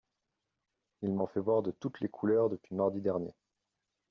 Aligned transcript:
Il 1.03 1.13
m'en 1.13 1.27
fait 1.27 1.39
voir 1.39 1.61
de 1.61 1.69
toutes 1.69 1.99
les 1.99 2.09
couleurs 2.09 2.49
depuis 2.49 2.73
mardi 2.73 3.01
dernier. 3.01 3.35